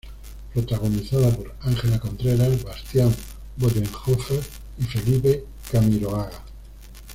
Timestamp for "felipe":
4.85-5.45